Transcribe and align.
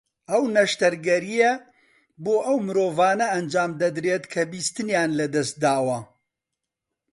ئەو 0.31 0.43
نەشتەرگەرییە 0.55 1.51
بۆ 2.23 2.35
ئەو 2.45 2.57
مرۆڤانە 2.67 3.27
ئەنجامدەدرێت 3.33 4.23
کە 4.33 4.41
بیستنیان 4.51 5.09
لە 5.19 5.25
دەست 5.33 5.55
داوە 5.63 5.99